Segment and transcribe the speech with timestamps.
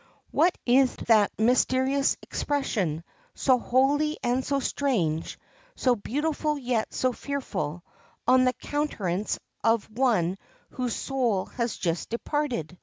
[0.31, 3.03] What is that mysterious expression,
[3.35, 5.37] so holy and so strange,
[5.75, 7.83] so beautiful yet so fearful,
[8.27, 10.39] on the countenance of one
[10.71, 12.79] whose soul has just departed?